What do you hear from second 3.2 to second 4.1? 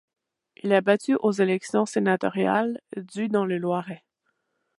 dans le Loiret.